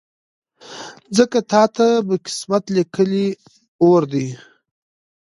[1.17, 3.27] ځکه تاته په قسمت لیکلی
[3.85, 4.27] اور دی